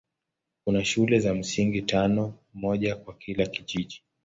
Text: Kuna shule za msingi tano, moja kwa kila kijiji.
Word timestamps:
Kuna 0.63 0.85
shule 0.85 1.19
za 1.19 1.33
msingi 1.33 1.81
tano, 1.81 2.33
moja 2.53 2.95
kwa 2.95 3.13
kila 3.13 3.45
kijiji. 3.45 4.03